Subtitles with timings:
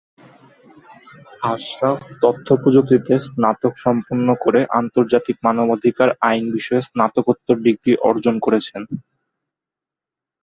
[1.45, 8.81] আশরাফ তথ্য প্রযুক্তিতে স্নাতক সম্পন্ন করে আন্তর্জাতিক মানবাধিকার আইন বিষয়ে স্নাতকোত্তর ডিগ্রি অর্জন করেন।